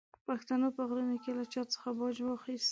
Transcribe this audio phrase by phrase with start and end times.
[0.27, 2.69] پښتنو په غرونو کې له چا څخه باج اخیست.